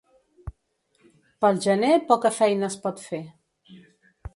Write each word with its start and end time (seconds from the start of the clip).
Pel 1.45 1.61
gener 1.67 1.93
poca 2.11 2.35
feina 2.41 2.71
es 2.75 2.83
pot 2.87 3.09
fer. 3.11 3.25